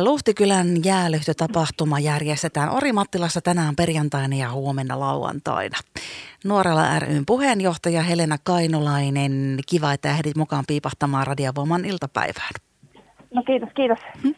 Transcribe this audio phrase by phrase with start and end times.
[0.00, 5.78] Luhtikylän jäälyhtötapahtuma järjestetään Orimattilassa tänään perjantaina ja huomenna lauantaina.
[6.44, 12.50] Nuorella ryn puheenjohtaja Helena Kainulainen, kiva, että ehdit mukaan piipahtamaan Radiovoiman iltapäivään.
[13.34, 13.98] No kiitos, kiitos.
[14.22, 14.30] Hm.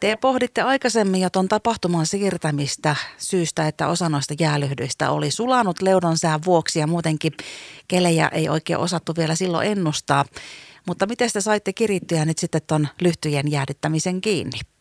[0.00, 6.18] Te pohditte aikaisemmin jo tuon tapahtuman siirtämistä syystä, että osa noista jäälyhdyistä oli sulanut leudon
[6.18, 7.32] sään vuoksi ja muutenkin
[7.88, 10.24] kelejä ei oikein osattu vielä silloin ennustaa.
[10.86, 14.73] Mutta miten te saitte kirittyä nyt sitten tuon lyhtyjen jäädyttämisen kiinni?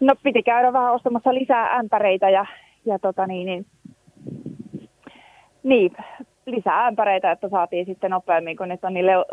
[0.00, 2.46] No piti käydä vähän ostamassa lisää ämpäreitä ja,
[2.84, 3.66] ja tota niin, niin,
[5.62, 5.92] niin,
[6.46, 9.24] lisää ämpäreitä, että saatiin sitten nopeammin, kun nyt on niin leu,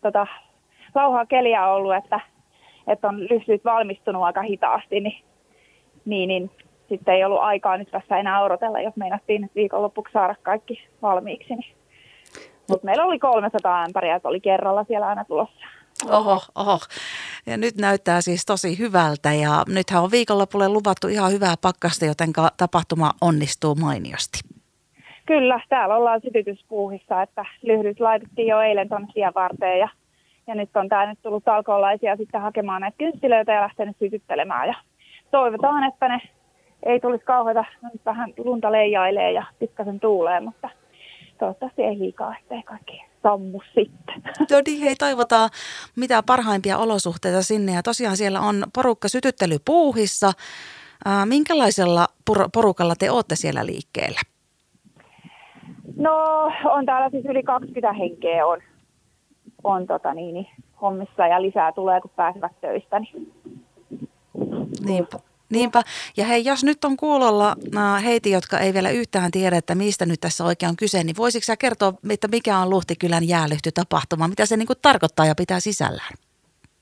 [0.00, 0.26] tota,
[0.94, 2.20] lauhaa keliä ollut, että,
[2.86, 5.24] että on lyhtyt valmistunut aika hitaasti, niin,
[6.04, 6.50] niin, niin
[6.88, 11.54] sitten ei ollut aikaa nyt tässä enää odotella, jos meinattiin nyt viikonloppuksi saada kaikki valmiiksi.
[11.54, 11.74] Niin.
[12.68, 15.66] Mutta meillä oli 300 ämpäriä, että oli kerralla siellä aina tulossa.
[16.10, 16.78] Oho, oho.
[17.46, 22.32] Ja nyt näyttää siis tosi hyvältä ja nythän on viikonlopulle luvattu ihan hyvää pakkasta, joten
[22.56, 24.38] tapahtuma onnistuu mainiosti.
[25.26, 29.88] Kyllä, täällä ollaan sytytyspuuhissa, että lyhdyt laitettiin jo eilen tuonne varteen ja,
[30.46, 34.74] ja nyt on tää nyt tullut alkoholaisia sitten hakemaan näitä kynttilöitä ja lähtenyt sytyttelemään ja
[35.30, 36.20] toivotaan, että ne
[36.82, 40.70] ei tulisi kauheita, nyt vähän lunta leijailee ja pikkasen tuulee, mutta
[41.42, 44.22] toivottavasti ei liikaa, ettei kaikki sammu sitten.
[44.50, 45.50] No niin, hei toivotaan
[45.96, 50.32] mitä parhaimpia olosuhteita sinne ja tosiaan siellä on porukka sytyttelypuuhissa.
[51.24, 52.06] Minkälaisella
[52.54, 54.20] porukalla te olette siellä liikkeellä?
[55.96, 56.12] No
[56.64, 58.58] on täällä siis yli 20 henkeä on,
[59.64, 60.48] on tota niin, niin,
[60.82, 63.00] hommissa ja lisää tulee kun pääsevät töistä.
[63.00, 63.32] Niin.
[64.84, 65.18] Niinpä.
[65.52, 65.82] Niinpä.
[66.16, 70.06] Ja hei, jos nyt on kuulolla äh, heitä, jotka ei vielä yhtään tiedä, että mistä
[70.06, 74.46] nyt tässä oikein on kyse, niin voisitko sä kertoa, että mikä on Luhtikylän jäälyhtytapahtuma, mitä
[74.46, 76.14] se niin kuin tarkoittaa ja pitää sisällään?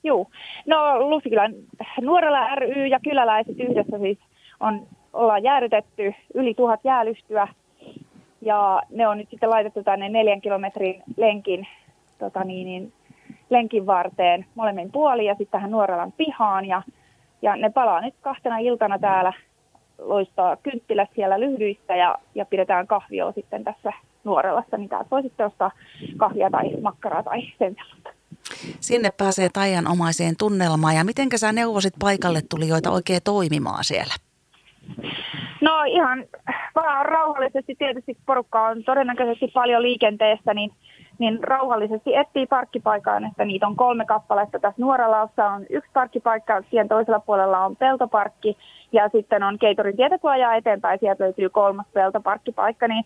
[0.03, 0.27] Joo,
[0.65, 1.55] no Luhtikylän
[2.01, 4.17] nuorella ry ja kyläläiset yhdessä siis
[4.59, 7.47] on, ollaan jäädytetty yli tuhat jäälyhtyä
[8.41, 11.67] ja ne on nyt sitten laitettu tänne neljän kilometrin lenkin,
[12.19, 12.93] tota niin, niin,
[13.49, 16.81] lenkin varteen molemmin puolin ja sitten tähän Nuorelan pihaan ja
[17.41, 19.33] ja ne palaa nyt kahtena iltana täällä,
[19.97, 23.93] loistaa kynttilät siellä lyhdyistä ja, ja pidetään kahvioa sitten tässä
[24.23, 25.71] Nuorelassa, niin täältä voi sitten ostaa
[26.17, 28.09] kahvia tai makkaraa tai sen sellaista.
[28.79, 34.13] Sinne pääsee taianomaiseen tunnelmaan ja miten sä neuvosit paikalle tulijoita oikein toimimaan siellä?
[35.61, 36.25] No ihan
[36.75, 40.71] vaan rauhallisesti tietysti porukka on todennäköisesti paljon liikenteessä, niin
[41.21, 44.59] niin rauhallisesti etsii parkkipaikan, että niitä on kolme kappaletta.
[44.59, 48.57] Tässä Nuoralaussa on yksi parkkipaikka, siihen toisella puolella on peltoparkki
[48.91, 50.19] ja sitten on Keitorin tietä,
[50.57, 53.05] eteenpäin, sieltä löytyy kolmas peltoparkkipaikka, niin,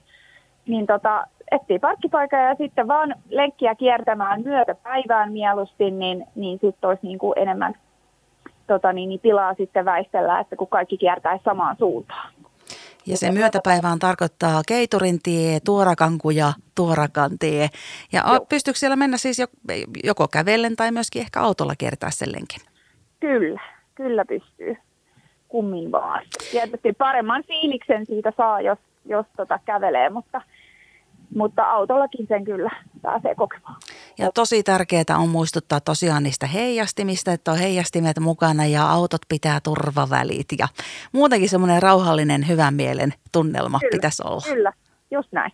[0.68, 7.08] niin tota, etsii parkkipaikan ja sitten vaan lenkkiä kiertämään myötäpäivään mieluusti, niin, niin sitten olisi
[7.08, 7.74] niin kuin enemmän
[8.68, 12.35] tota, niin, niin tilaa sitten väistellä, että kun kaikki kiertäisi samaan suuntaan.
[13.08, 17.70] Ja se myötäpäivään tarkoittaa Keiturin tie, Tuorakanku ja Tuorakan tie.
[18.12, 18.46] Ja Joo.
[18.50, 19.38] pystyykö siellä mennä siis
[20.04, 22.62] joko kävellen tai myöskin ehkä autolla kiertää sen lenkin?
[23.20, 23.62] Kyllä,
[23.96, 24.78] kyllä pystyy.
[25.48, 26.24] Kummin vaan.
[26.52, 30.42] Tietysti paremman fiiliksen siitä saa, jos, jos tota kävelee, mutta–
[31.36, 33.76] mutta autollakin sen kyllä pääsee kokemaan.
[34.18, 39.60] Ja tosi tärkeää on muistuttaa tosiaan niistä heijastimista, että on heijastimet mukana ja autot pitää
[39.60, 40.68] turvavälit ja
[41.12, 44.42] muutenkin semmoinen rauhallinen hyvän mielen tunnelma kyllä, pitäisi olla.
[44.54, 44.74] Kyllä,
[45.12, 45.52] just näin.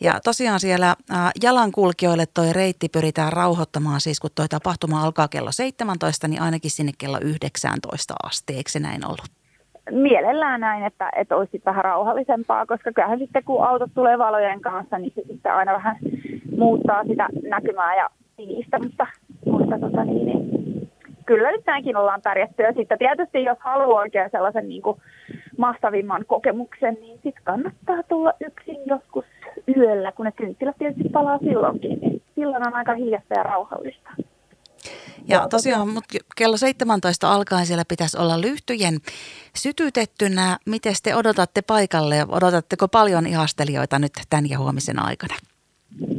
[0.00, 0.96] Ja tosiaan siellä
[1.42, 6.92] jalankulkijoille toi reitti pyritään rauhoittamaan siis, kun toi tapahtuma alkaa kello 17, niin ainakin sinne
[6.98, 9.45] kello 19 asti, eikö se näin ollut?
[9.90, 14.98] Mielellään näin, että, että olisi vähän rauhallisempaa, koska kyllähän sitten kun autot tulee valojen kanssa,
[14.98, 15.96] niin se sitten aina vähän
[16.56, 19.06] muuttaa sitä näkymää ja sinistä, mutta,
[19.46, 20.90] mutta tota niin, niin,
[21.26, 22.62] kyllä nyt näinkin ollaan pärjätty.
[22.62, 25.00] Ja sitten tietysti jos haluaa oikein sellaisen niin kuin
[25.58, 29.24] mahtavimman kokemuksen, niin sitten kannattaa tulla yksin joskus
[29.76, 34.10] yöllä, kun ne kynttilät tietysti palaa silloinkin, niin silloin on aika hiljasta ja rauhallista.
[35.28, 36.04] Ja tosiaan mut
[36.36, 38.98] kello 17 alkaen siellä pitäisi olla lyhtyjen
[39.54, 40.58] sytytettynä.
[40.66, 42.16] Miten te odotatte paikalle?
[42.28, 45.34] Odotatteko paljon ihastelijoita nyt tämän ja huomisen aikana?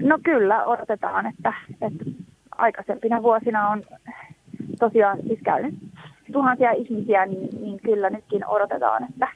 [0.04, 2.06] No kyllä, odotetaan, että, että
[2.52, 3.84] aikaisempina vuosina on
[4.80, 5.76] tosiaan siis käynyt
[6.32, 9.28] tuhansia ihmisiä, niin, niin kyllä nytkin odotetaan, että,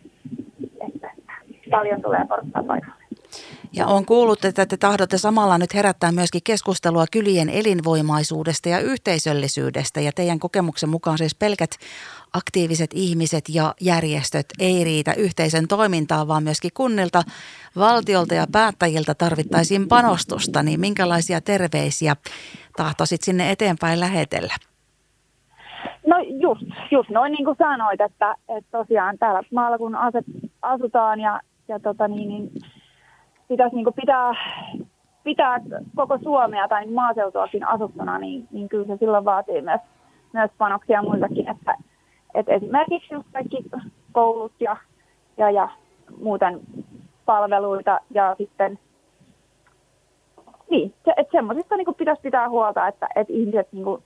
[0.88, 1.33] että, että
[1.71, 3.00] paljon tulee porukkaa paikalle.
[3.73, 10.01] Ja on kuullut, että te tahdotte samalla nyt herättää myöskin keskustelua kylien elinvoimaisuudesta ja yhteisöllisyydestä.
[10.01, 11.71] Ja teidän kokemuksen mukaan siis pelkät
[12.33, 17.23] aktiiviset ihmiset ja järjestöt ei riitä yhteisön toimintaan, vaan myöskin kunnilta,
[17.75, 20.63] valtiolta ja päättäjiltä tarvittaisiin panostusta.
[20.63, 22.15] Niin minkälaisia terveisiä
[22.77, 24.53] tahtoisit sinne eteenpäin lähetellä?
[26.07, 29.97] No just, just noin niin kuin sanoit, että, että tosiaan täällä maalla kun
[30.62, 32.51] asutaan ja, ja tota niin, niin
[33.51, 34.33] pitäisi niin pitää,
[35.24, 35.59] pitää
[35.95, 39.81] koko Suomea tai maaseutuakin asuttuna, niin, niin kyllä se silloin vaatii myös,
[40.33, 41.75] myös panoksia muiltakin, että,
[42.33, 43.63] että esimerkiksi just kaikki
[44.12, 44.77] koulut ja,
[45.38, 45.69] ja, ja
[46.21, 46.59] muuten
[47.25, 48.80] palveluita ja sitten
[50.69, 54.03] niin, se, että semmoisista niin pitäisi pitää huolta, että, että ihmiset niin kuin,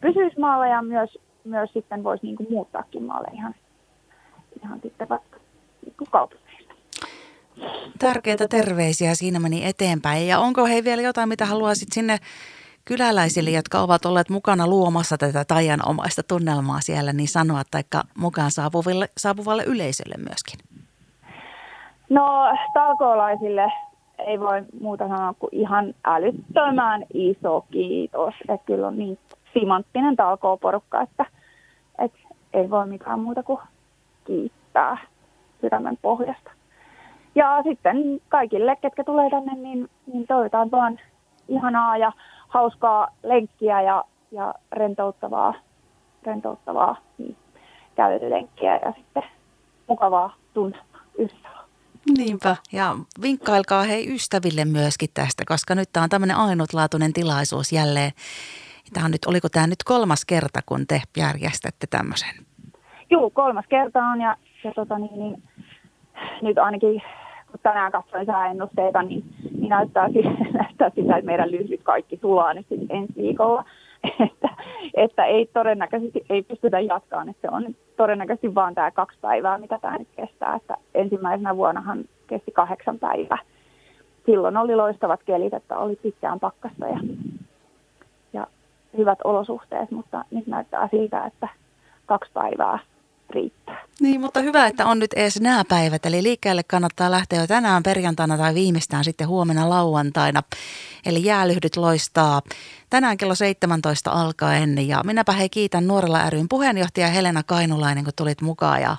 [0.00, 3.54] pysyisi maalla ja myös, myös sitten voisi niin muuttaakin maalle ihan,
[4.64, 5.38] ihan sitten vaikka
[5.84, 6.47] niin kaupungeista.
[7.98, 10.28] Tärkeitä terveisiä siinä meni eteenpäin.
[10.28, 12.18] Ja onko he vielä jotain, mitä haluaisit sinne
[12.84, 19.08] kyläläisille, jotka ovat olleet mukana luomassa tätä tajanomaista tunnelmaa siellä, niin sanoa, taikka mukaan saapuvalle,
[19.16, 20.58] saapuvalle yleisölle myöskin?
[22.10, 22.26] No
[22.74, 23.72] talkoolaisille
[24.18, 28.34] ei voi muuta sanoa kuin ihan älyttömän iso kiitos.
[28.40, 29.18] Että kyllä on niin
[29.52, 31.26] simanttinen talkooporukka, että,
[31.98, 32.18] että
[32.52, 33.60] ei voi mitään muuta kuin
[34.24, 34.98] kiittää
[35.60, 36.50] sydämen pohjasta.
[37.34, 41.00] Ja sitten kaikille, ketkä tulee tänne, niin, niin toivotaan vaan
[41.48, 42.12] ihanaa ja
[42.48, 45.54] hauskaa lenkkiä ja, ja rentouttavaa,
[46.22, 47.36] rentouttavaa niin,
[47.96, 49.22] kävelylenkkiä ja sitten
[49.88, 51.48] mukavaa tunnelmaa yhdessä.
[52.18, 58.12] Niinpä, ja vinkkailkaa hei ystäville myöskin tästä, koska nyt tämä on tämmöinen ainutlaatuinen tilaisuus jälleen.
[58.92, 62.30] Tämä on nyt, oliko tämä nyt kolmas kerta, kun te järjestätte tämmöisen?
[63.10, 65.42] Joo, kolmas kerta on ja, ja tota niin, niin,
[66.42, 67.02] nyt ainakin
[67.50, 69.24] kun tänään katsoin sääennusteita, niin,
[69.58, 70.08] niin näyttää,
[70.62, 73.64] näyttää sitä, että meidän lyhyt kaikki sulaa nyt ensi viikolla.
[74.20, 74.48] Että,
[74.94, 79.78] että ei todennäköisesti ei pystytä jatkamaan, että se on todennäköisesti vaan tämä kaksi päivää, mitä
[79.82, 80.54] tämä nyt kestää.
[80.54, 83.38] Että ensimmäisenä vuonnahan kesti kahdeksan päivää.
[84.26, 86.98] Silloin oli loistavat kelit, että oli pitkään pakkasta ja,
[88.32, 88.46] ja
[88.96, 91.48] hyvät olosuhteet, mutta nyt näyttää siltä, että
[92.06, 92.78] kaksi päivää
[93.30, 93.87] riittää.
[94.00, 96.06] Niin, mutta hyvä, että on nyt edes nämä päivät.
[96.06, 100.42] Eli liikkeelle kannattaa lähteä jo tänään perjantaina tai viimeistään sitten huomenna lauantaina.
[101.06, 102.42] Eli jäälyhdyt loistaa
[102.90, 104.88] tänään kello 17 alkaen.
[104.88, 108.82] Ja minäpä hei kiitän Nuorella ryn puheenjohtaja Helena Kainulainen, kun tulit mukaan.
[108.82, 108.96] Ja,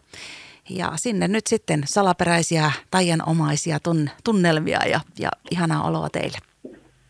[0.70, 6.38] ja sinne nyt sitten salaperäisiä taianomaisia tun, tunnelmia ja, ja ihanaa oloa teille.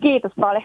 [0.01, 0.63] Kiitos paljon.